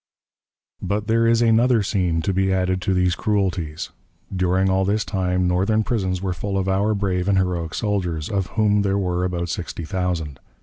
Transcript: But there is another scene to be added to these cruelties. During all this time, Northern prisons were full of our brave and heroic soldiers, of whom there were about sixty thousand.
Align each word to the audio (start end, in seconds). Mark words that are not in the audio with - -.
But 0.81 1.05
there 1.05 1.27
is 1.27 1.43
another 1.43 1.83
scene 1.83 2.23
to 2.23 2.33
be 2.33 2.51
added 2.51 2.81
to 2.81 2.93
these 2.95 3.13
cruelties. 3.13 3.91
During 4.35 4.67
all 4.67 4.83
this 4.83 5.05
time, 5.05 5.47
Northern 5.47 5.83
prisons 5.83 6.23
were 6.23 6.33
full 6.33 6.57
of 6.57 6.67
our 6.67 6.95
brave 6.95 7.27
and 7.29 7.37
heroic 7.37 7.75
soldiers, 7.75 8.27
of 8.27 8.47
whom 8.57 8.81
there 8.81 8.97
were 8.97 9.23
about 9.23 9.49
sixty 9.49 9.85
thousand. 9.85 10.39